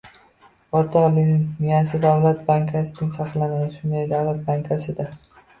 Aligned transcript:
—O’rtoq 0.79 1.03
Leninni 1.09 1.65
miyasi... 1.65 2.01
Davlat 2.07 2.41
Bankasida 2.49 3.09
saqlanadi, 3.19 3.69
shunday, 3.77 4.09
Davlat 4.15 4.41
Bankasida. 4.51 5.07